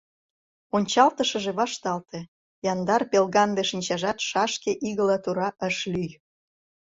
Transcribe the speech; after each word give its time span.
Ончалтышыже 0.75 1.51
вашталте, 1.59 2.19
яндар-пелганде 2.71 3.63
шинчажат 3.69 4.17
шашке 4.29 4.71
игыла 4.89 5.17
тура 5.23 5.49
ыш 5.67 5.77
лӱй. 5.91 6.11